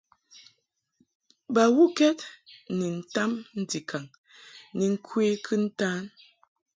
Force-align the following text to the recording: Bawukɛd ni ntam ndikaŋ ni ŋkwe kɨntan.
Bawukɛd 1.53 2.17
ni 2.77 2.87
ntam 2.99 3.31
ndikaŋ 3.59 4.03
ni 4.77 4.85
ŋkwe 4.93 5.25
kɨntan. 5.45 6.01